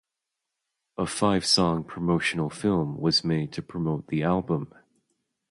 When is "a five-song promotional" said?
0.97-2.49